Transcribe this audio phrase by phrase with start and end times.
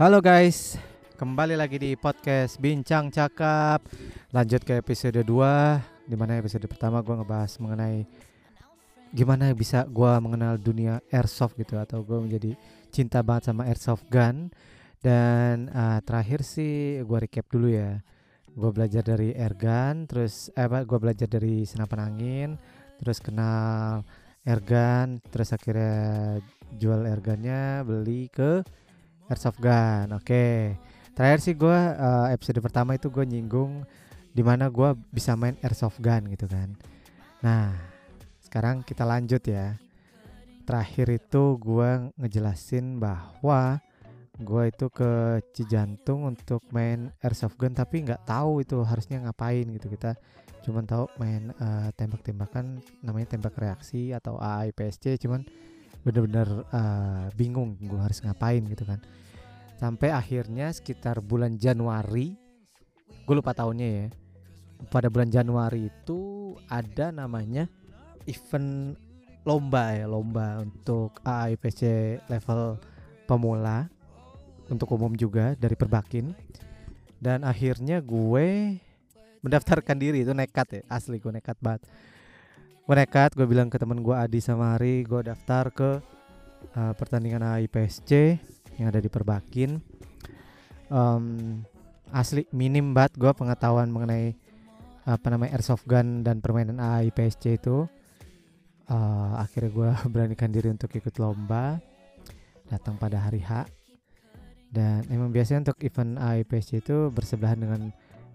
[0.00, 0.80] Halo guys,
[1.20, 3.84] kembali lagi di podcast Bincang Cakap.
[4.32, 5.28] Lanjut ke episode 2
[6.08, 8.08] Di mana episode pertama gue ngebahas mengenai
[9.12, 12.56] Gimana bisa gue mengenal dunia airsoft gitu Atau gue menjadi
[12.88, 14.48] cinta banget sama airsoft gun.
[15.04, 18.00] Dan uh, terakhir sih gue recap dulu ya.
[18.56, 22.50] Gue belajar dari airgun Terus eh, gue belajar dari senapan angin
[23.04, 24.00] Terus kenal
[24.48, 26.40] airgun Terus akhirnya
[26.72, 28.64] jual airgunnya beli ke
[29.30, 30.74] airsoft gun Oke.
[31.14, 33.86] Terakhir sih gue uh, episode pertama itu gue nyinggung
[34.30, 36.74] di mana gue bisa main airsoft gun gitu kan.
[37.44, 37.74] Nah
[38.42, 39.78] sekarang kita lanjut ya.
[40.66, 43.82] Terakhir itu gue ngejelasin bahwa
[44.40, 49.92] gue itu ke Cijantung untuk main airsoft gun tapi nggak tahu itu harusnya ngapain gitu.
[49.92, 50.14] Kita
[50.60, 55.44] cuman tahu main uh, tembak-tembakan namanya tembak reaksi atau AIPSC cuman
[56.00, 59.00] bener-bener uh, bingung gue harus ngapain gitu kan.
[59.76, 62.36] Sampai akhirnya sekitar bulan Januari
[63.24, 64.06] gue lupa tahunnya ya
[64.88, 67.68] pada bulan Januari itu ada namanya
[68.24, 68.96] event
[69.44, 71.82] lomba ya lomba untuk AIPC
[72.28, 72.80] level
[73.28, 73.88] pemula
[74.72, 76.32] untuk umum juga dari Perbakin.
[77.20, 78.80] Dan akhirnya gue
[79.44, 81.84] mendaftarkan diri itu nekat ya asli gue nekat banget
[82.98, 85.90] nekat gue bilang ke temen gue Adi sama Hari gue daftar ke
[86.74, 88.10] uh, pertandingan AIPSC
[88.82, 89.78] yang ada di Perbakin.
[90.90, 91.60] Um,
[92.10, 94.34] asli minim banget gue pengetahuan mengenai
[95.06, 97.86] apa namanya airsoft gun dan permainan AIPSC itu.
[98.90, 101.78] Uh, akhirnya gue beranikan diri untuk ikut lomba.
[102.66, 103.66] Datang pada hari H.
[104.70, 107.80] Dan emang biasanya untuk event AIPSC itu bersebelahan dengan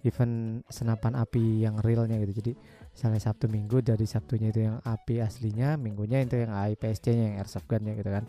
[0.04, 2.44] event senapan api yang realnya gitu.
[2.44, 2.54] Jadi
[2.96, 7.36] misalnya Sabtu Minggu dari Sabtunya itu yang api aslinya Minggunya itu yang AIPSC nya yang
[7.44, 8.24] airsoft gunnya gitu kan.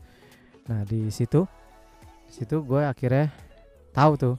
[0.66, 1.46] Nah di situ
[2.26, 3.30] situ gue akhirnya
[3.94, 4.36] tahu tuh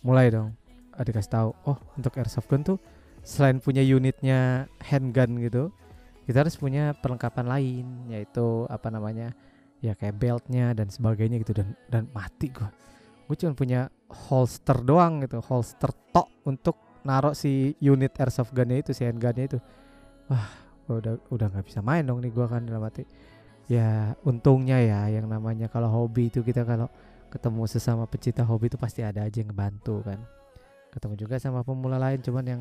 [0.00, 0.56] mulai dong
[0.96, 2.78] ada kasih tahu oh untuk airsoft gun tuh
[3.22, 5.68] selain punya unitnya handgun gitu
[6.24, 9.36] kita harus punya perlengkapan lain yaitu apa namanya
[9.84, 12.68] ya kayak beltnya dan sebagainya gitu dan dan mati gue
[13.28, 18.92] gue cuma punya holster doang gitu holster tok untuk naruh si unit airsoft gunnya itu
[18.92, 19.58] si handgunnya itu.
[20.28, 23.08] Wah gua udah udah nggak bisa main dong nih gue kan dalam hati.
[23.68, 26.92] Ya untungnya ya yang namanya kalau hobi itu kita kalau
[27.32, 30.20] ketemu sesama pecinta hobi itu pasti ada aja yang ngebantu kan.
[30.92, 32.60] Ketemu juga sama pemula lain cuman yang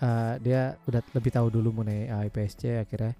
[0.00, 3.12] uh, dia udah lebih tahu dulu mengenai IPSC akhirnya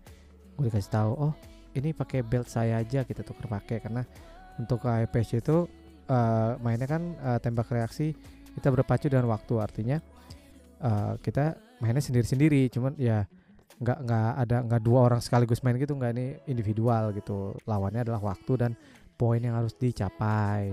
[0.56, 1.32] gue dikasih tahu oh
[1.76, 3.84] ini pakai belt saya aja kita tuker pakai.
[3.84, 4.04] Karena
[4.56, 5.68] untuk IPSC itu
[6.08, 8.16] uh, mainnya kan uh, tembak reaksi
[8.56, 9.56] kita berpacu dengan waktu.
[9.60, 9.96] Artinya
[10.82, 13.28] uh, kita mainnya sendiri-sendiri cuman ya
[13.76, 18.32] nggak nggak ada nggak dua orang sekaligus main gitu nggak ini individual gitu lawannya adalah
[18.32, 18.72] waktu dan
[19.16, 20.72] poin yang harus dicapai.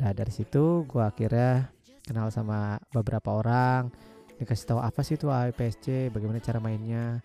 [0.00, 1.68] Nah dari situ gue akhirnya
[2.04, 3.92] kenal sama beberapa orang,
[4.40, 7.20] dikasih tahu apa sih itu AIPSC, bagaimana cara mainnya.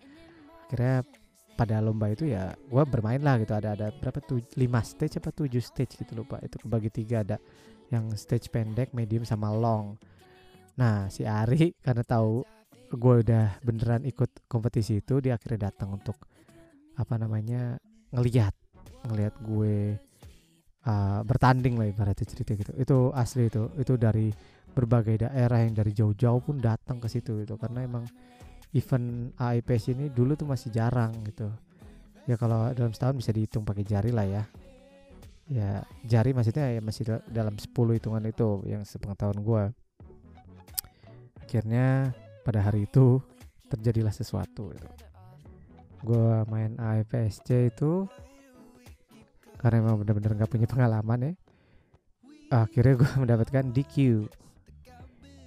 [0.68, 1.04] Akhirnya
[1.56, 5.30] pada lomba itu ya gue bermain lah gitu ada ada berapa tuh lima stage apa
[5.30, 7.38] tujuh stage gitu lupa itu kebagi tiga ada
[7.94, 9.96] yang stage pendek, medium sama long.
[10.80, 12.42] Nah si Ari karena tahu
[12.94, 16.14] gue udah beneran ikut kompetisi itu dia akhirnya datang untuk
[16.94, 17.78] apa namanya
[18.14, 18.54] ngeliat
[19.04, 19.98] ngeliat gue
[20.86, 22.72] uh, bertanding lah ibaratnya cerita gitu.
[22.78, 24.30] Itu asli itu itu dari
[24.74, 28.02] berbagai daerah yang dari jauh-jauh pun datang ke situ itu karena emang
[28.74, 31.46] event AIPS ini dulu tuh masih jarang gitu.
[32.24, 34.42] Ya kalau dalam setahun bisa dihitung pakai jari lah ya.
[35.46, 39.62] Ya jari maksudnya ya masih dalam 10 hitungan itu yang sepengetahuan gue
[41.54, 42.10] akhirnya
[42.42, 43.22] pada hari itu
[43.70, 44.90] terjadilah sesuatu itu
[46.02, 48.10] gue main AIPSC itu
[49.62, 51.32] karena emang bener-bener gak punya pengalaman ya
[52.50, 53.94] akhirnya gue mendapatkan DQ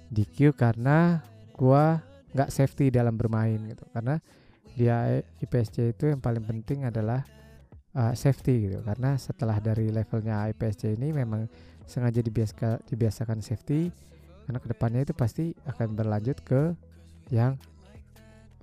[0.08, 1.20] DQ karena
[1.52, 1.84] gue
[2.32, 4.16] nggak safety dalam bermain gitu karena
[4.80, 7.20] dia IPSC itu yang paling penting adalah
[7.92, 8.78] uh, safety gitu.
[8.86, 11.50] Karena setelah dari levelnya IPSC ini memang
[11.82, 13.90] sengaja dibiasakan dibiasakan safety
[14.48, 16.72] karena ke depannya itu pasti akan berlanjut ke
[17.28, 17.60] yang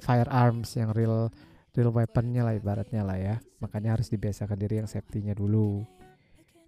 [0.01, 1.29] firearms yang real
[1.77, 3.35] real weaponnya lah ibaratnya lah ya.
[3.61, 5.85] Makanya harus dibiasakan diri yang safety-nya dulu.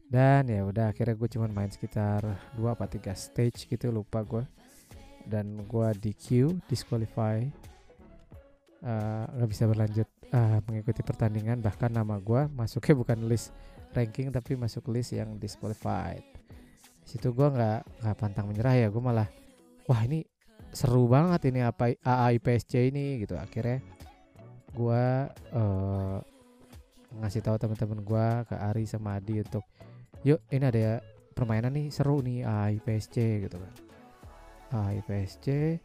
[0.05, 2.21] Dan ya udah akhirnya gue cuman main sekitar
[2.53, 4.45] dua apa tiga stage gitu lupa gue
[5.25, 7.41] dan gue di queue disqualify.
[8.85, 11.57] Eh, nggak uh, bisa berlanjut uh, mengikuti pertandingan.
[11.65, 13.49] Bahkan nama gue masuknya bukan list
[13.97, 16.36] ranking tapi masuk list yang disqualified
[17.07, 19.31] situ gue nggak nggak pantang menyerah ya gue malah
[19.87, 20.27] wah ini
[20.75, 23.39] seru banget ini apa AIPSC ini gitu.
[23.39, 23.79] Akhirnya
[24.75, 25.03] gue
[25.55, 26.17] uh,
[27.17, 29.63] ngasih tahu teman-teman gue ke Ari sama Adi untuk
[30.21, 30.99] yuk ini ada
[31.33, 33.73] permainan nih seru nih AIPSC gitu kan.
[34.75, 35.79] AIPSC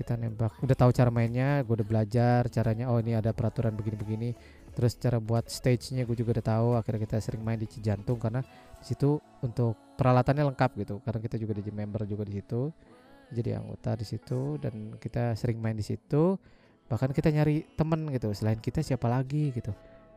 [0.00, 0.56] kita nembak.
[0.64, 4.32] Udah tahu cara mainnya gue udah belajar caranya oh ini ada peraturan begini-begini.
[4.70, 8.40] Terus cara buat stage-nya gue juga udah tahu akhirnya kita sering main di Cijantung karena
[8.80, 10.94] di situ untuk peralatannya lengkap gitu.
[11.04, 12.72] Karena kita juga di member juga di situ
[13.30, 16.34] jadi anggota di situ dan kita sering main di situ.
[16.90, 19.70] Bahkan kita nyari temen gitu selain kita siapa lagi gitu.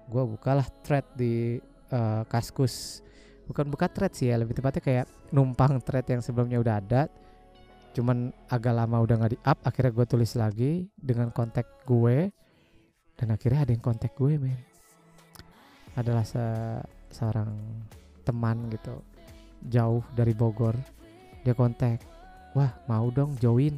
[0.10, 1.62] Gue bukalah thread di
[1.94, 3.06] uh, kaskus.
[3.46, 7.04] Bukan buka thread sih ya lebih tepatnya kayak numpang thread yang sebelumnya udah ada
[7.94, 12.34] cuman agak lama udah nggak di up akhirnya gue tulis lagi dengan kontak gue
[13.14, 14.58] dan akhirnya ada yang kontak gue men.
[15.94, 16.42] Adalah se
[17.14, 17.54] seorang
[18.24, 19.00] teman gitu
[19.68, 20.76] jauh dari Bogor
[21.44, 22.00] dia kontak
[22.56, 23.76] wah mau dong join.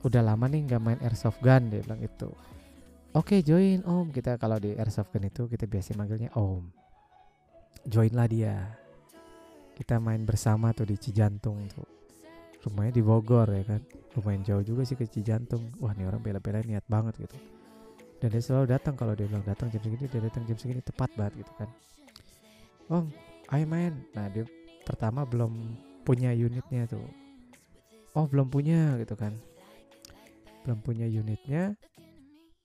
[0.00, 2.30] Udah lama nih nggak main airsoft gun dia bilang itu
[3.16, 4.12] oke join om.
[4.12, 6.68] Kita kalau di airsoft gun itu kita biasa manggilnya om.
[7.88, 8.76] Join lah dia.
[9.72, 11.88] Kita main bersama tuh di Cijantung tuh.
[12.60, 13.80] Rumahnya di Bogor ya kan?
[14.12, 15.72] Lumayan jauh juga sih ke Cijantung.
[15.80, 17.40] Wah nih orang bela-bela niat banget gitu.
[18.20, 21.08] Dan dia selalu datang kalau dia bilang datang jam segini dia datang jam segini tepat
[21.16, 21.72] banget gitu kan
[22.90, 23.06] om
[23.54, 23.94] ayo main.
[24.12, 24.44] Nah dia
[24.82, 27.06] pertama belum punya unitnya tuh.
[28.18, 29.38] Oh belum punya gitu kan.
[30.66, 31.78] Belum punya unitnya.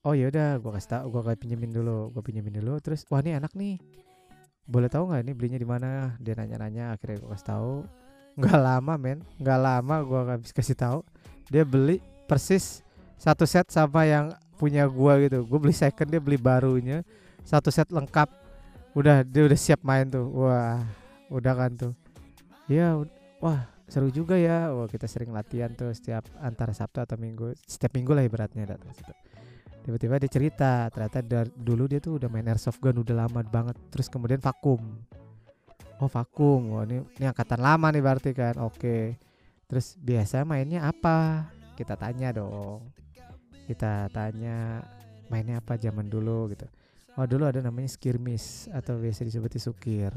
[0.02, 2.82] Oh ya udah gua kasih tau gua kayak pinjemin dulu gua pinjemin dulu.
[2.82, 3.78] Terus wah ini enak nih.
[4.66, 5.90] Boleh tahu nggak ini belinya di mana?
[6.18, 7.72] Dia nanya-nanya akhirnya gua kasih tahu
[8.34, 9.18] nggak lama men.
[9.38, 11.00] Nggak lama gua nggak bisa kasih tahu
[11.46, 12.82] dia beli persis
[13.14, 15.46] satu set sama yang punya gua gitu.
[15.46, 17.06] Gue beli second dia beli barunya.
[17.46, 18.45] Satu set lengkap
[18.96, 20.24] udah dia udah siap main tuh.
[20.32, 20.80] Wah
[21.28, 21.92] udah kan tuh.
[22.66, 22.96] Ya
[23.38, 24.72] wah seru juga ya.
[24.72, 27.52] Wah kita sering latihan tuh setiap antara sabtu atau minggu.
[27.68, 29.12] Setiap minggu lah ibaratnya datang situ
[29.86, 31.22] tiba-tiba dia cerita ternyata
[31.54, 33.78] dulu dia tuh udah main airsoft gun udah lama banget.
[33.94, 34.82] Terus kemudian vakum.
[36.02, 36.74] Oh vakum.
[36.74, 38.58] Wah ini ini angkatan lama nih berarti kan.
[38.66, 39.14] Oke.
[39.70, 41.46] Terus biasa mainnya apa?
[41.78, 42.82] Kita tanya dong.
[43.70, 44.82] Kita tanya
[45.30, 46.66] mainnya apa zaman dulu gitu
[47.16, 50.12] oh dulu ada namanya skirmish atau biasa disebut sukir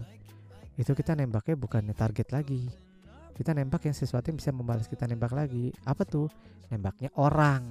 [0.80, 2.72] itu kita nembaknya bukannya target lagi.
[3.36, 5.76] Kita nembak yang sesuatu yang bisa membalas kita nembak lagi.
[5.84, 6.32] Apa tuh?
[6.72, 7.68] Nembaknya orang.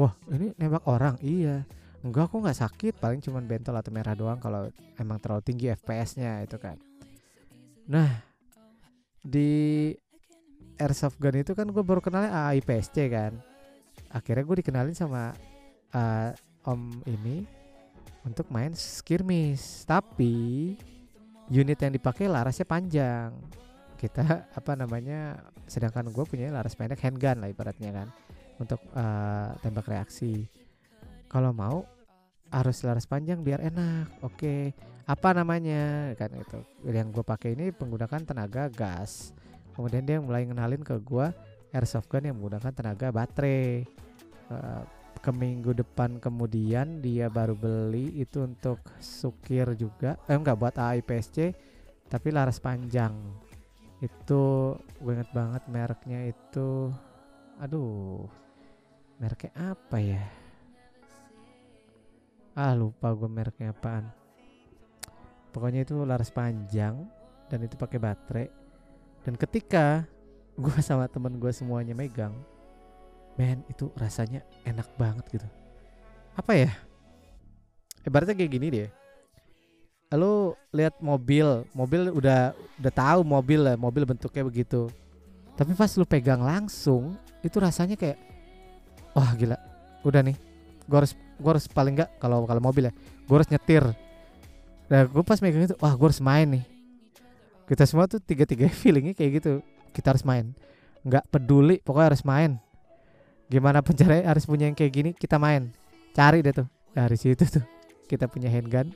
[0.00, 1.20] Wah ini nembak orang?
[1.20, 1.68] Iya.
[2.00, 2.96] Enggak aku nggak sakit.
[2.96, 6.80] Paling cuma bentol atau merah doang kalau emang terlalu tinggi FPS-nya itu kan.
[7.84, 8.08] Nah,
[9.20, 9.92] di
[10.80, 13.36] airsoft gun itu kan gue baru kenalnya AIPSC kan.
[14.08, 15.36] Akhirnya gue dikenalin sama
[15.92, 16.32] uh,
[16.64, 17.44] om ini
[18.22, 19.86] untuk main skirmish.
[19.86, 20.74] Tapi
[21.50, 23.30] unit yang dipakai larasnya panjang.
[23.98, 24.22] Kita
[24.58, 25.38] apa namanya?
[25.66, 28.08] Sedangkan gue punya laras pendek handgun lah ibaratnya kan
[28.58, 30.46] untuk uh, tembak reaksi.
[31.30, 31.86] Kalau mau
[32.52, 34.24] harus laras panjang biar enak.
[34.24, 34.36] Oke.
[34.36, 34.62] Okay
[35.02, 39.34] apa namanya kan itu yang gue pakai ini menggunakan tenaga gas
[39.74, 41.26] kemudian dia mulai ngenalin ke gue
[41.74, 43.82] airsoft gun yang menggunakan tenaga baterai
[44.52, 44.82] uh,
[45.18, 50.16] ke minggu depan kemudian dia baru beli itu untuk sukir juga.
[50.30, 51.52] Eh enggak buat AIPSC
[52.06, 53.12] tapi laras panjang.
[53.98, 56.92] Itu gue inget banget mereknya itu
[57.58, 58.30] aduh
[59.18, 60.24] mereknya apa ya?
[62.54, 64.06] Ah lupa gue mereknya apaan.
[65.52, 67.04] Pokoknya itu laras panjang
[67.50, 68.48] dan itu pakai baterai.
[69.22, 70.04] Dan ketika
[70.60, 72.36] gue sama temen gue semuanya megang
[73.36, 75.48] men itu rasanya enak banget gitu.
[76.36, 76.70] Apa ya?
[78.04, 78.90] Ibaratnya kayak gini deh.
[80.12, 84.92] Lo lihat mobil mobil udah udah tahu mobil lah mobil bentuknya begitu.
[85.56, 88.20] Tapi pas lu pegang langsung itu rasanya kayak
[89.16, 89.56] wah gila.
[90.04, 90.36] Udah nih.
[90.84, 92.92] Gue harus gue harus paling enggak kalau kalau mobil ya
[93.24, 93.84] gue harus nyetir.
[94.92, 96.64] Nah gue pas megang itu Wah gue harus main nih.
[97.64, 99.52] Kita semua tuh tiga-tiga feelingnya kayak gitu.
[99.96, 100.52] Kita harus main.
[101.00, 102.60] Nggak peduli pokoknya harus main
[103.52, 105.68] Gimana pun caranya harus punya yang kayak gini Kita main.
[106.16, 106.64] Cari deh tuh.
[106.96, 107.64] Dari situ tuh
[108.08, 108.88] Kita punya handgun.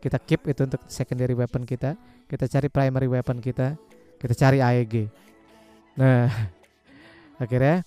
[0.00, 1.92] Kita keep itu untuk secondary weapon kita.
[2.24, 3.76] Kita cari primary weapon kita.
[4.16, 4.94] Kita cari AEG
[6.00, 6.32] Nah
[7.42, 7.86] Akhirnya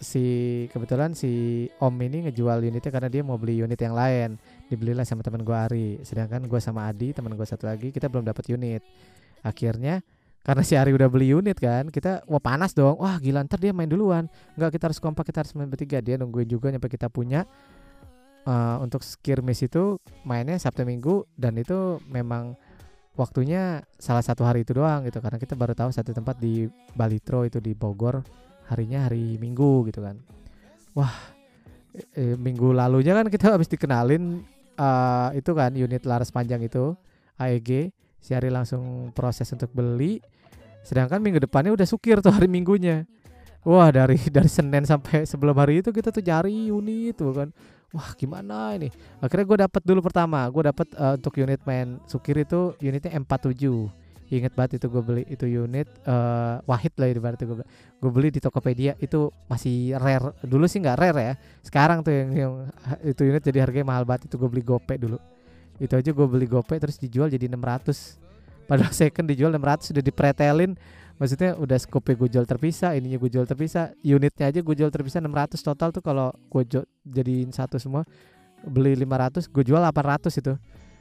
[0.00, 0.24] si
[0.72, 4.36] kebetulan si Om ini ngejual unitnya karena dia mau beli unit yang lain.
[4.68, 5.88] Dibelilah sama teman gue Ari.
[6.04, 8.84] Sedangkan gue sama Adi teman gue satu lagi kita belum dapat unit.
[9.40, 10.04] Akhirnya
[10.40, 12.96] karena si Ari udah beli unit kan kita wah panas dong.
[12.96, 14.24] Wah gila ntar dia main duluan.
[14.56, 16.00] Nggak kita harus kompak kita harus main bertiga.
[16.00, 17.44] Dia nungguin juga nyampe kita punya.
[18.48, 22.56] Uh, untuk skirmish itu mainnya Sabtu Minggu dan itu memang
[23.12, 25.20] waktunya salah satu hari itu doang gitu.
[25.20, 26.64] Karena kita baru tahu satu tempat di
[26.96, 28.24] Balitro itu di Bogor
[28.72, 30.16] harinya hari Minggu gitu kan.
[30.96, 31.12] Wah
[31.94, 34.42] e, minggu lalunya kan kita habis dikenalin
[34.78, 36.94] uh, itu kan unit laras panjang itu
[37.36, 37.90] AEG
[38.20, 40.20] si Ari langsung proses untuk beli.
[40.84, 43.04] Sedangkan minggu depannya udah sukir tuh hari minggunya.
[43.64, 47.48] Wah dari dari Senin sampai sebelum hari itu kita tuh cari unit tuh kan.
[47.90, 48.88] Wah gimana ini?
[49.18, 50.46] Akhirnya gue dapet dulu pertama.
[50.48, 53.66] Gue dapet uh, untuk unit main sukir itu unitnya M47
[54.30, 57.66] inget banget itu gue beli itu unit uh, wahid lah ibarat gue beli.
[57.98, 58.94] gue beli di Tokopedia.
[59.02, 60.38] Itu masih rare.
[60.46, 61.34] Dulu sih nggak rare ya.
[61.66, 62.52] Sekarang tuh yang, yang
[63.02, 64.30] itu unit jadi harganya mahal banget.
[64.30, 65.18] Itu gue beli gope dulu
[65.80, 70.76] itu aja gue beli gope terus dijual jadi 600 padahal second dijual 600 sudah dipretelin.
[71.20, 75.20] Maksudnya udah scope gue jual terpisah ininya gue jual terpisah unitnya aja gue jual terpisah
[75.20, 78.08] 600 total tuh kalau gue jual jadiin satu semua
[78.64, 80.54] beli 500 gue jual 800 itu.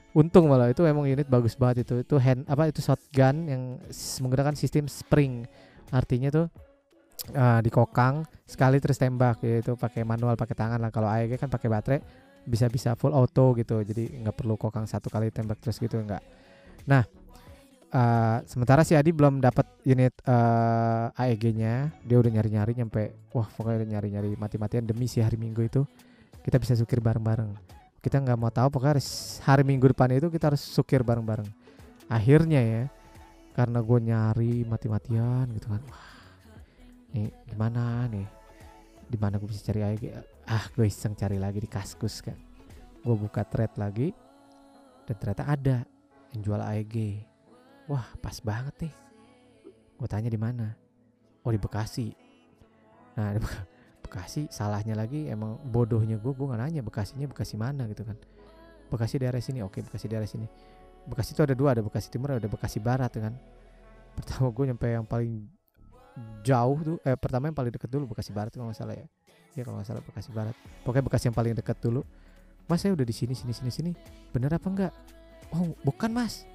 [0.09, 2.03] Untung malah itu emang unit bagus banget itu.
[2.03, 3.61] Itu hand apa itu shotgun yang
[4.19, 5.47] menggunakan sistem spring.
[5.93, 6.45] Artinya tuh
[7.37, 10.91] uh, dikokang sekali terus tembak yaitu pakai manual pakai tangan lah.
[10.91, 11.99] Kalau AEG kan pakai baterai
[12.49, 13.85] bisa bisa full auto gitu.
[13.85, 16.25] Jadi nggak perlu kokang satu kali tembak terus gitu enggak
[16.89, 17.03] nah
[17.93, 23.85] uh, sementara si Adi belum dapat unit uh, AEG-nya dia udah nyari-nyari nyampe wah pokoknya
[23.85, 25.83] udah nyari-nyari mati-matian demi si hari Minggu itu.
[26.39, 27.51] Kita bisa sukir bareng-bareng.
[27.99, 28.95] Kita nggak mau tahu pokoknya
[29.43, 31.45] hari minggu depan itu kita harus sukir bareng-bareng.
[32.07, 32.83] Akhirnya ya
[33.53, 36.09] karena gue nyari mati-matian gitu kan wah
[37.11, 38.25] nih gimana nih?
[39.03, 40.07] Di mana gue bisa cari lagi
[40.49, 42.37] ah gue iseng cari lagi di kaskus kan
[43.05, 44.11] gue buka thread lagi
[45.07, 45.77] dan ternyata ada
[46.33, 47.25] yang jual AEG
[47.89, 48.93] wah pas banget nih.
[49.97, 50.77] Gue tanya di mana?
[51.41, 52.13] Oh di Bekasi.
[53.17, 53.41] Nah di
[54.05, 58.15] Bekasi salahnya lagi emang bodohnya gue gue nggak nanya Bekasinya Bekasi mana gitu kan.
[58.93, 60.45] Bekasi daerah sini oke Bekasi daerah sini.
[61.09, 63.33] Bekasi itu ada dua ada Bekasi Timur ada Bekasi Barat kan.
[64.13, 65.49] Pertama gue nyampe yang paling
[66.45, 69.07] jauh tuh eh pertama yang paling deket dulu Bekasi Barat kalau nggak salah ya
[69.55, 70.55] ya kalau nggak salah Bekasi Barat.
[70.85, 72.01] Pokoknya Bekasi yang paling dekat dulu.
[72.69, 73.91] Mas saya udah di sini sini sini sini.
[74.29, 74.93] Bener apa enggak?
[75.49, 76.45] Oh bukan mas.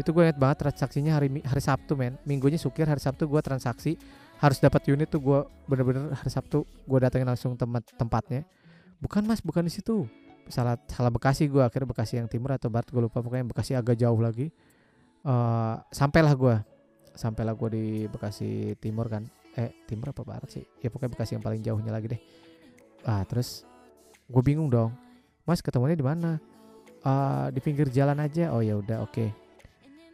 [0.00, 2.16] Itu gue inget banget transaksinya hari hari Sabtu men.
[2.24, 4.00] Minggunya sukir hari Sabtu gue transaksi.
[4.40, 8.48] Harus dapat unit tuh gue bener-bener hari Sabtu gue datengin langsung tempat tempatnya.
[9.04, 10.08] Bukan mas bukan di situ.
[10.48, 13.20] Salah salah Bekasi gue akhirnya Bekasi yang timur atau barat gue lupa.
[13.20, 14.48] Pokoknya Bekasi agak jauh lagi.
[15.20, 16.56] Uh, sampailah gue
[17.12, 19.28] sampailah gue di Bekasi timur kan
[19.60, 20.64] eh timur apa barat sih?
[20.80, 22.22] Ya pokoknya Bekasi yang paling jauhnya lagi deh.
[23.04, 23.68] Ah terus
[24.24, 24.96] gue bingung dong.
[25.44, 26.40] Mas ketemunya di mana?
[27.00, 28.52] Uh, di pinggir jalan aja.
[28.56, 29.12] Oh ya udah oke.
[29.12, 29.30] Okay.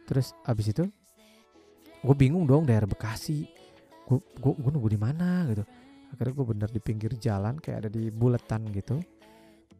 [0.07, 0.87] terus abis itu
[1.99, 3.47] gue bingung dong daerah Bekasi.
[4.07, 5.63] Gue gue, nunggu di mana gitu.
[6.15, 8.99] Akhirnya gue bener di pinggir jalan kayak ada di buletan gitu.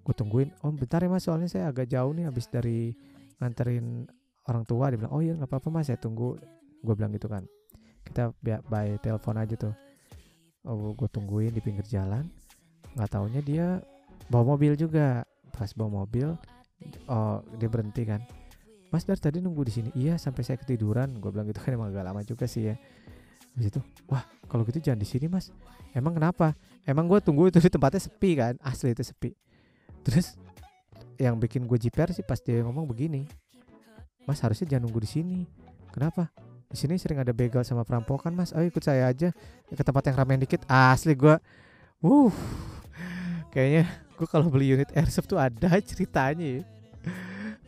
[0.04, 2.92] Gue tungguin oh bentar ya mas soalnya saya agak jauh nih habis dari
[3.40, 4.08] nganterin
[4.48, 4.92] orang tua.
[4.92, 6.36] Dia bilang oh iya nggak apa-apa mas saya tunggu.
[6.84, 7.48] Gue bilang gitu kan
[8.08, 9.74] kita by telepon aja tuh
[10.68, 12.28] oh gue tungguin di pinggir jalan
[12.96, 13.68] nggak taunya dia
[14.32, 16.34] bawa mobil juga pas bawa mobil
[17.08, 18.24] oh dia berhenti kan
[18.88, 21.92] mas dari tadi nunggu di sini iya sampai saya ketiduran gue bilang gitu kan emang
[21.92, 22.76] agak lama juga sih ya
[23.58, 25.50] Habis itu, wah kalau gitu jangan di sini mas.
[25.90, 26.54] Emang kenapa?
[26.86, 29.34] Emang gue tunggu itu di tempatnya sepi kan, asli itu sepi.
[30.06, 30.38] Terus
[31.18, 33.26] yang bikin gue jiper sih pas dia ngomong begini,
[34.30, 35.40] mas harusnya jangan nunggu di sini.
[35.90, 36.30] Kenapa?
[36.68, 38.52] Di sini sering ada begal sama perampokan mas.
[38.52, 39.32] Ayo ikut saya aja
[39.72, 40.68] ke tempat yang ramai dikit.
[40.68, 41.40] Asli gue,
[42.04, 42.34] uh,
[43.56, 43.88] kayaknya
[44.20, 46.64] gue kalau beli unit airsoft tuh ada ceritanya ya.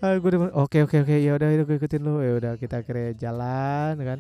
[0.03, 1.15] Ah, gue oke oke oke.
[1.15, 2.19] Ya udah gue ikutin lu.
[2.19, 4.19] Ya udah kita kira jalan kan.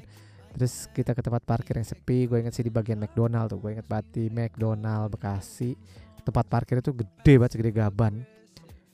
[0.55, 2.31] Terus kita ke tempat parkir yang sepi.
[2.31, 3.59] Gue inget sih di bagian McDonald tuh.
[3.59, 5.75] Gue inget banget McDonald Bekasi.
[6.23, 8.23] Tempat parkir itu gede banget segede gaban.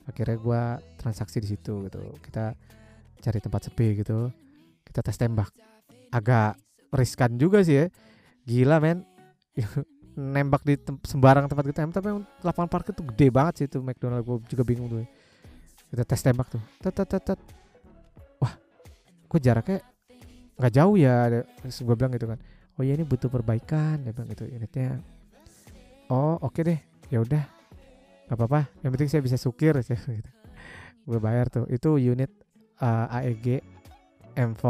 [0.06, 0.62] Akhirnya gue
[0.98, 2.02] transaksi di situ gitu.
[2.22, 2.54] Kita
[3.22, 4.30] cari tempat sepi gitu.
[4.86, 5.75] Kita tes tembak
[6.16, 6.56] agak
[6.96, 7.86] riskan juga sih ya.
[8.48, 9.04] Gila men.
[10.16, 12.08] Nembak di tem sembarang tempat kita tapi
[12.40, 14.24] lapangan parkir tuh gede banget sih itu McDonald.
[14.24, 15.04] Gue juga bingung tuh.
[15.92, 16.62] Kita tes tembak tuh.
[16.80, 17.40] Tet tet tet
[18.40, 18.52] wah
[19.28, 19.84] kok jaraknya
[20.56, 21.44] nggak jauh ya?
[21.68, 22.40] Gue bilang gitu kan.
[22.80, 24.00] Oh ya ini butuh perbaikan.
[24.08, 25.04] Dia bilang gitu unitnya.
[26.08, 26.80] Oh oke okay deh.
[27.12, 27.44] Ya udah.
[28.32, 28.60] Nggak apa-apa.
[28.80, 30.30] Yang penting saya bisa sukir gitu.
[31.04, 31.68] Gue bayar tuh.
[31.68, 32.32] Itu unit
[32.80, 33.60] uh, AEG
[34.32, 34.64] M4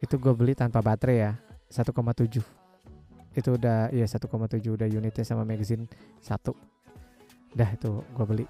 [0.00, 1.32] itu gue beli tanpa baterai ya
[1.70, 2.60] 1,7
[3.30, 4.26] itu udah ya 1,7
[4.74, 5.86] udah unitnya sama magazine
[6.18, 6.50] satu.
[7.54, 8.46] Dah itu gue beli.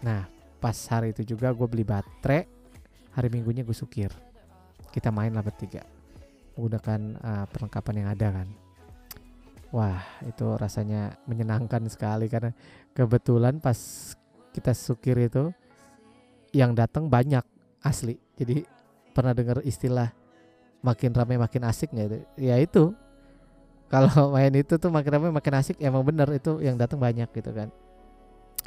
[0.00, 0.24] Nah
[0.56, 2.48] pas hari itu juga gue beli baterai
[3.12, 4.08] hari minggunya gue sukir.
[4.88, 5.84] Kita main lah bertiga
[6.56, 8.48] menggunakan uh, perlengkapan yang ada kan.
[9.72, 12.52] Wah itu rasanya menyenangkan sekali karena
[12.92, 13.76] kebetulan pas
[14.52, 15.48] kita sukir itu
[16.52, 17.44] yang datang banyak
[17.80, 18.20] asli.
[18.36, 18.64] Jadi
[19.16, 20.12] pernah dengar istilah
[20.82, 22.18] makin ramai makin asik nggak itu?
[22.36, 22.92] Ya itu.
[23.88, 27.50] Kalau main itu tuh makin ramai makin asik emang bener itu yang datang banyak gitu
[27.54, 27.70] kan.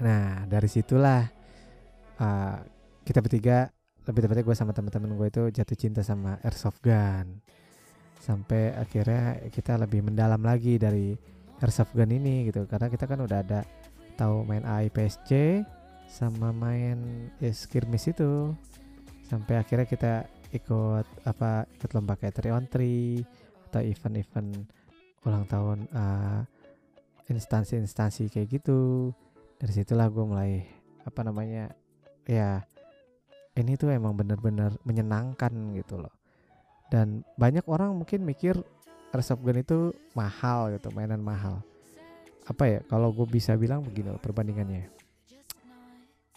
[0.01, 1.27] Nah dari situlah
[2.19, 2.57] uh,
[3.05, 3.69] kita bertiga
[4.05, 7.41] lebih tepatnya gue sama teman-teman gue itu jatuh cinta sama airsoft gun.
[8.21, 11.13] Sampai akhirnya kita lebih mendalam lagi dari
[11.61, 12.65] airsoft gun ini gitu.
[12.69, 13.61] Karena kita kan udah ada
[14.15, 15.61] tahu main AIPSC
[16.05, 18.53] sama main ya skirmish itu.
[19.25, 24.49] Sampai akhirnya kita ikut apa ikut lomba kayak 3 on 3 atau event-event
[25.27, 26.41] ulang tahun uh,
[27.27, 29.11] instansi-instansi kayak gitu.
[29.59, 30.63] Dari situlah gue mulai
[31.03, 31.75] apa namanya
[32.23, 32.63] ya
[33.55, 36.13] ini tuh emang bener-bener menyenangkan gitu loh.
[36.87, 38.55] Dan banyak orang mungkin mikir
[39.11, 41.59] airsoft gun itu mahal gitu mainan mahal.
[42.47, 44.94] Apa ya kalau gue bisa bilang begini loh perbandingannya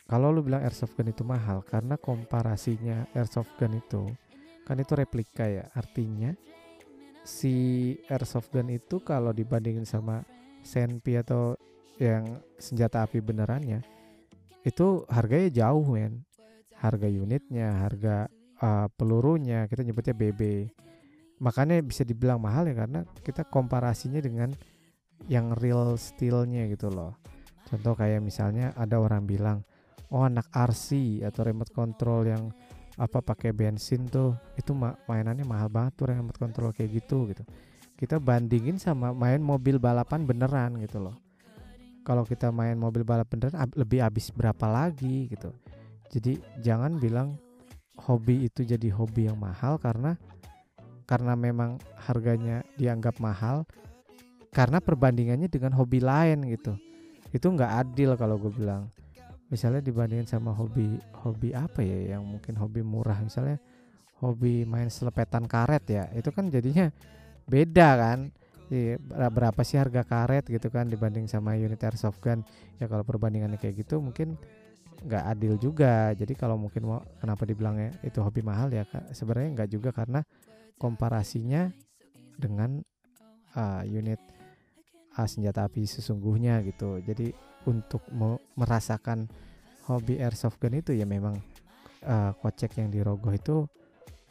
[0.09, 4.09] kalau lu bilang airsoft gun itu mahal karena komparasinya airsoft gun itu
[4.65, 6.33] kan itu replika ya artinya
[7.29, 10.25] si airsoft gun itu kalau dibandingin sama
[10.65, 11.55] senpi atau
[12.01, 13.85] yang senjata api benerannya
[14.67, 16.25] itu harganya jauh men.
[16.79, 18.31] Harga unitnya harga
[18.63, 20.71] uh, pelurunya kita nyebutnya BB
[21.43, 24.55] makanya bisa dibilang mahal ya karena kita komparasinya dengan
[25.27, 27.19] yang real steelnya gitu loh.
[27.67, 29.67] Contoh kayak misalnya ada orang bilang
[30.13, 32.45] oh anak RC atau remote control yang
[32.99, 37.45] apa pakai bensin tuh itu ma mainannya mahal banget tuh remote control kayak gitu gitu.
[37.99, 41.15] Kita bandingin sama main mobil balapan beneran gitu loh.
[42.03, 45.55] Kalau kita main mobil balap beneran ab lebih habis berapa lagi gitu.
[46.09, 47.37] Jadi jangan bilang
[48.01, 50.17] hobi itu jadi hobi yang mahal karena
[51.05, 53.67] karena memang harganya dianggap mahal
[54.51, 56.75] karena perbandingannya dengan hobi lain gitu.
[57.31, 58.89] Itu nggak adil kalau gue bilang
[59.49, 63.19] misalnya dibandingin sama hobi hobi apa ya yang mungkin hobi murah?
[63.21, 63.57] Misalnya
[64.21, 66.93] hobi main selepetan karet ya itu kan jadinya
[67.49, 68.19] beda kan?
[68.69, 69.01] Iya,
[69.33, 72.45] berapa sih harga karet gitu kan dibanding sama unit airsoft gun?
[72.77, 74.37] Ya kalau perbandingannya kayak gitu mungkin
[75.09, 76.13] nggak adil juga.
[76.13, 78.85] Jadi kalau mungkin mau kenapa dibilangnya itu hobi mahal ya
[79.17, 80.21] sebenarnya nggak juga karena
[80.77, 81.73] komparasinya
[82.37, 82.85] dengan
[83.57, 84.21] uh, unit
[85.17, 87.01] uh, senjata api sesungguhnya gitu.
[87.03, 87.33] Jadi
[87.67, 88.05] untuk
[88.55, 89.27] merasakan
[89.89, 91.35] hobi airsoft gun itu ya memang
[92.05, 93.65] uh, kocek yang dirogoh itu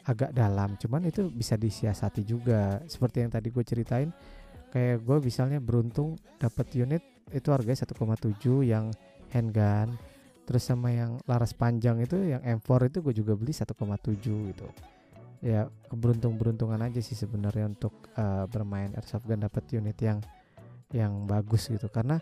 [0.08, 2.80] agak dalam cuman itu bisa disiasati juga.
[2.88, 4.08] Seperti yang tadi gue ceritain
[4.72, 8.88] kayak gue misalnya beruntung dapat unit itu harganya 1,7 yang
[9.32, 9.96] handgun
[10.48, 13.68] terus sama yang laras panjang itu yang M4 itu gue juga beli 1,7
[14.24, 14.68] gitu.
[15.44, 20.24] Ya keberuntung-beruntungan aja sih sebenarnya untuk uh, bermain airsoft gun dapat unit yang
[20.88, 21.92] yang bagus gitu.
[21.92, 22.16] Karena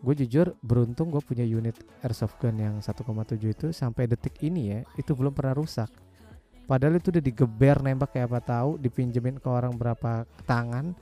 [0.00, 3.04] gue jujur beruntung gue punya unit airsoft gun yang 1,7
[3.44, 5.92] itu sampai detik ini ya itu belum pernah rusak.
[6.64, 10.96] Padahal itu udah digeber nembak kayak apa tahu dipinjemin ke orang berapa tangan.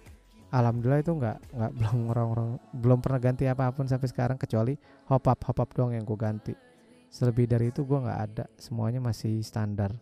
[0.48, 4.72] Alhamdulillah itu nggak nggak belum orang-orang belum pernah ganti apa pun sampai sekarang kecuali
[5.12, 6.54] hop up hop up doang yang gue ganti.
[7.12, 9.92] Selebih dari itu gue nggak ada semuanya masih standar.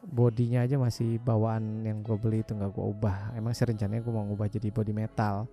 [0.00, 3.36] Bodinya aja masih bawaan yang gue beli itu nggak gue ubah.
[3.36, 5.44] Emang sih rencananya gue mau ubah jadi body metal.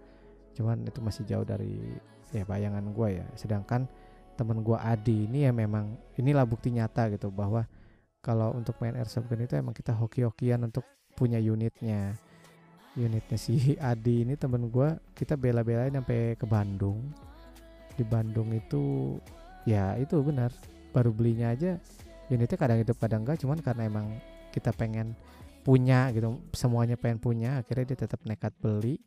[0.56, 2.00] Cuman itu masih jauh dari
[2.34, 3.26] ya bayangan gue ya.
[3.38, 3.86] Sedangkan
[4.34, 7.70] temen gue Adi ini ya memang inilah bukti nyata gitu bahwa
[8.24, 12.18] kalau untuk main airsoft gun itu emang kita hoki-hokian untuk punya unitnya.
[12.98, 17.14] Unitnya si Adi ini temen gue kita bela-belain sampai ke Bandung.
[17.94, 19.16] Di Bandung itu
[19.70, 20.50] ya itu benar.
[20.94, 21.78] Baru belinya aja
[22.34, 23.38] unitnya kadang hidup kadang enggak.
[23.38, 24.18] Cuman karena emang
[24.50, 25.14] kita pengen
[25.64, 29.00] punya gitu semuanya pengen punya akhirnya dia tetap nekat beli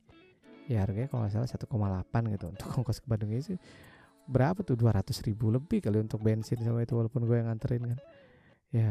[0.67, 3.31] ya harganya kalau nggak salah 1,8 gitu untuk ongkos ke Bandung.
[3.35, 3.57] Itu
[4.27, 4.75] berapa tuh?
[4.75, 7.99] 200 ribu lebih kali untuk bensin sama itu walaupun gue yang nganterin kan.
[8.75, 8.89] Ya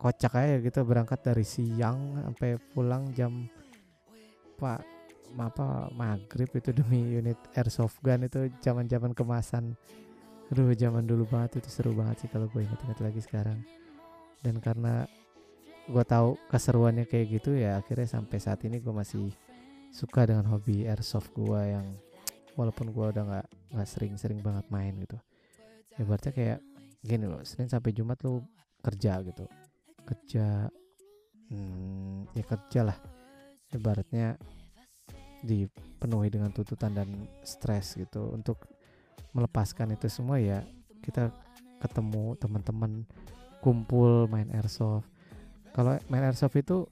[0.00, 3.46] kocak aja gitu berangkat dari siang sampai pulang jam
[4.58, 4.82] pak
[5.34, 9.76] apa maghrib itu demi unit airsoft gun itu zaman zaman kemasan.
[10.52, 13.58] Aduh zaman dulu banget itu seru banget sih kalau gue inget-inget lagi sekarang.
[14.44, 15.08] Dan karena
[15.84, 19.32] gue tahu keseruannya kayak gitu ya akhirnya sampai saat ini gue masih
[19.94, 21.86] suka dengan hobi airsoft gua yang
[22.58, 25.14] walaupun gua udah nggak nggak sering-sering banget main gitu.
[26.02, 26.58] Ibaratnya kayak
[27.06, 28.42] gini loh Senin sampai Jumat lu
[28.82, 29.46] kerja gitu.
[30.02, 30.66] Kerja
[31.54, 32.98] hmm, ya kerja lah.
[33.70, 34.34] Ibaratnya
[35.46, 38.34] dipenuhi dengan tuntutan dan stres gitu.
[38.34, 38.66] Untuk
[39.30, 40.66] melepaskan itu semua ya
[41.06, 41.30] kita
[41.78, 43.06] ketemu teman-teman
[43.62, 45.06] kumpul main airsoft.
[45.70, 46.90] Kalau main airsoft itu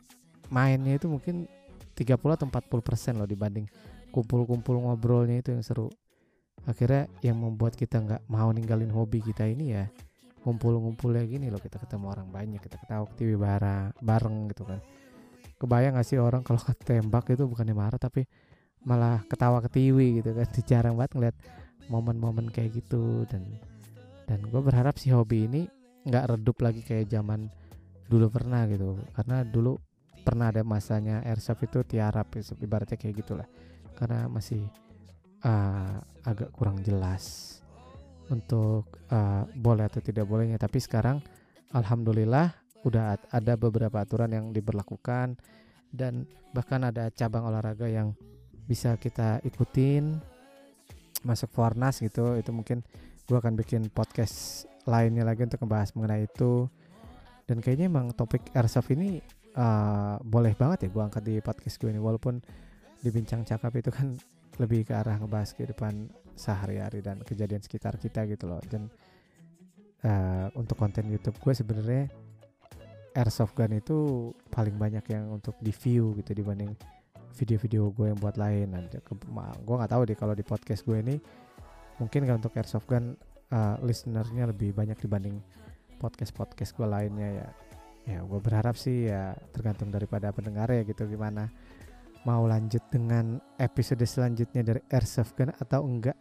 [0.52, 1.48] mainnya itu mungkin
[1.92, 3.68] 30 atau 40 persen loh dibanding
[4.12, 5.88] kumpul-kumpul ngobrolnya itu yang seru.
[6.68, 9.88] Akhirnya yang membuat kita nggak mau ninggalin hobi kita ini ya
[10.42, 14.78] ngumpul-ngumpulnya gini loh kita ketemu orang banyak kita ketawa TV bareng bareng gitu kan.
[15.58, 18.26] Kebayang gak sih orang kalau ketembak itu bukannya marah tapi
[18.82, 20.46] malah ketawa ketiwi gitu kan.
[20.70, 21.36] Jarang banget ngeliat
[21.90, 23.42] momen-momen kayak gitu dan
[24.26, 25.66] dan gue berharap si hobi ini
[26.06, 27.50] nggak redup lagi kayak zaman
[28.06, 28.98] dulu pernah gitu.
[29.14, 29.78] Karena dulu
[30.22, 32.32] pernah ada masanya airsoft itu tiarap
[32.62, 33.48] ibaratnya kayak gitulah.
[33.98, 34.64] Karena masih
[35.44, 37.58] uh, agak kurang jelas
[38.30, 40.56] untuk uh, boleh atau tidak bolehnya.
[40.56, 41.20] Tapi sekarang
[41.74, 45.38] alhamdulillah udah ada beberapa aturan yang diberlakukan
[45.92, 48.16] dan bahkan ada cabang olahraga yang
[48.66, 50.18] bisa kita ikutin
[51.22, 52.38] masuk Fornas gitu.
[52.38, 52.82] Itu mungkin
[53.26, 56.66] gue akan bikin podcast lainnya lagi untuk membahas mengenai itu.
[57.46, 59.18] Dan kayaknya emang topik airsoft ini
[59.56, 62.40] uh, boleh banget ya gue angkat di podcast gue ini walaupun
[63.02, 64.14] di bincang cakap itu kan
[64.62, 68.60] lebih ke arah ngebahas kehidupan sehari-hari dan kejadian sekitar kita gitu loh.
[68.64, 68.88] Dan
[70.04, 72.08] uh, untuk konten YouTube gue sebenarnya
[73.12, 76.72] airsoft gun itu paling banyak yang untuk di view gitu dibanding
[77.32, 78.72] video-video gue yang buat lain.
[78.72, 81.16] Nanti gue nggak tahu deh kalau di podcast gue ini
[82.00, 83.16] mungkin kan untuk airsoft gun
[83.52, 85.38] uh, listenernya lebih banyak dibanding
[86.00, 87.48] podcast podcast gue lainnya ya
[88.02, 91.50] ya gue berharap sih ya tergantung daripada pendengar ya gitu gimana
[92.22, 96.18] mau lanjut dengan episode selanjutnya dari airsoft gun atau enggak.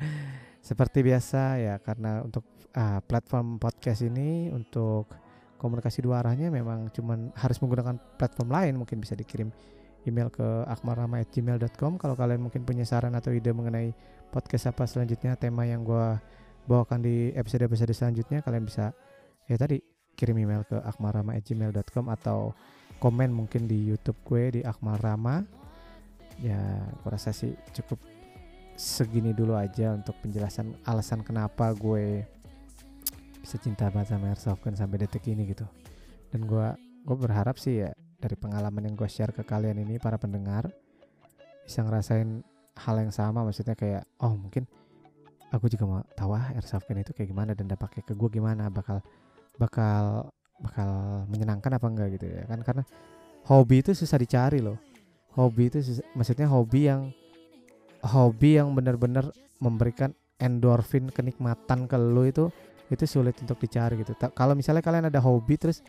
[0.68, 2.42] Seperti biasa ya karena untuk
[2.74, 5.12] uh, platform podcast ini untuk
[5.56, 9.48] komunikasi dua arahnya memang cuman harus menggunakan platform lain mungkin bisa dikirim
[10.04, 13.96] email ke akmarama@gmail.com kalau kalian mungkin punya saran atau ide mengenai
[14.28, 16.06] podcast apa selanjutnya tema yang gue
[16.68, 18.92] bawakan di episode-episode selanjutnya kalian bisa
[19.48, 19.80] ya tadi
[20.16, 22.56] kirim email ke akmarama@gmail.com atau
[22.98, 25.44] komen mungkin di YouTube gue di akmarama.
[26.40, 28.00] Ya gue rasa sih cukup
[28.76, 32.28] segini dulu aja untuk penjelasan alasan kenapa gue
[33.40, 35.64] bisa cinta banget sama airsoft kan sampai detik ini gitu.
[36.32, 36.66] Dan gue
[37.06, 40.68] gue berharap sih ya dari pengalaman yang gue share ke kalian ini para pendengar
[41.64, 42.44] bisa ngerasain
[42.76, 43.44] hal yang sama.
[43.44, 44.68] Maksudnya kayak oh mungkin
[45.54, 48.68] aku juga mau tahu ah airsoft gun itu kayak gimana dan dampaknya ke gue gimana?
[48.68, 49.00] Bakal
[49.56, 52.60] bakal bakal menyenangkan apa enggak gitu ya kan?
[52.64, 52.82] Karena
[53.48, 54.80] hobi itu susah dicari loh.
[55.36, 57.12] Hobi itu susah, maksudnya hobi yang
[58.04, 59.28] hobi yang benar-benar
[59.60, 62.48] memberikan endorfin kenikmatan ke lo itu
[62.92, 64.16] itu sulit untuk dicari gitu.
[64.32, 65.82] Kalau misalnya kalian ada hobi terus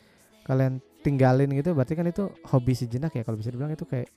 [0.48, 3.24] kalian tinggalin gitu berarti kan itu hobi sejenak ya.
[3.24, 4.12] Kalau bisa dibilang itu kayak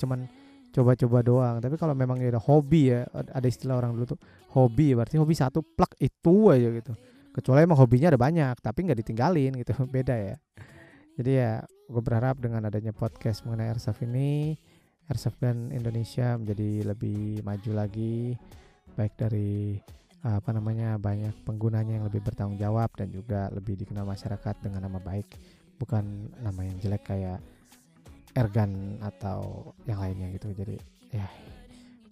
[0.00, 0.28] cuman
[0.74, 1.56] coba-coba doang.
[1.62, 4.20] Tapi kalau memang ada hobi ya ada istilah orang dulu tuh
[4.52, 6.92] hobi ya berarti hobi satu plak itu aja gitu
[7.34, 10.36] kecuali emang hobinya ada banyak tapi nggak ditinggalin gitu beda ya.
[11.18, 14.54] Jadi ya gue berharap dengan adanya podcast mengenai airsoft ini
[15.10, 18.38] airsoft dan Indonesia menjadi lebih maju lagi
[18.94, 19.76] baik dari
[20.24, 24.96] apa namanya banyak penggunanya yang lebih bertanggung jawab dan juga lebih dikenal masyarakat dengan nama
[24.96, 25.28] baik
[25.76, 27.44] bukan nama yang jelek kayak
[28.32, 30.50] ergan atau yang lainnya gitu.
[30.56, 30.80] Jadi
[31.12, 31.28] ya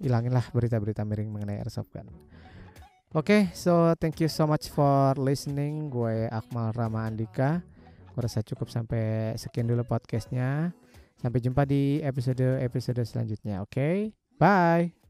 [0.02, 2.11] hilanginlah berita-berita miring mengenai airsoft gun
[3.12, 5.92] oke okay, so thank you so much for listening.
[5.92, 7.61] Gue Akmal Rama Andika.
[8.12, 10.72] Gue rasa cukup sampai sekian dulu podcastnya.
[11.20, 13.72] Sampai jumpa di episode episode selanjutnya oke?
[13.72, 13.96] Okay?
[14.42, 15.01] bye